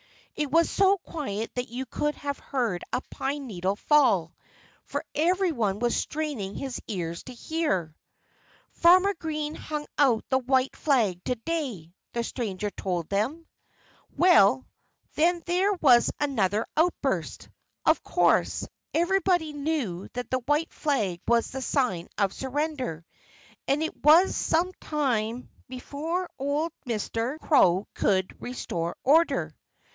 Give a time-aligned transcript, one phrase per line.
[0.35, 4.33] It was so quiet that you could have heard a pine needle fall,
[4.85, 7.93] for everyone was straining his ears to hear.
[8.71, 13.45] "Farmer Green hung out the white flag to day!" the stranger told them.
[14.17, 14.65] Well,
[15.13, 17.49] then there was another outburst.
[17.85, 23.05] Of course, everybody knew that the white flag was the sign of surrender.
[23.67, 27.37] And it was some time before old Mr.
[27.39, 29.55] Crow could restore order.